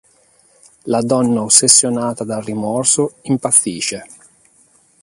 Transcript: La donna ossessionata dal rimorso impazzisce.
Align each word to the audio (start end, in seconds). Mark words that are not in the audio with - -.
La 0.85 1.03
donna 1.03 1.43
ossessionata 1.43 2.23
dal 2.23 2.41
rimorso 2.41 3.17
impazzisce. 3.21 4.07